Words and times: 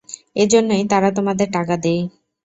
এজন্যই 0.35 0.83
তারা 0.91 1.09
তোমাদের 1.17 1.47
টাকা 1.51 1.75
দেয়। 1.77 2.03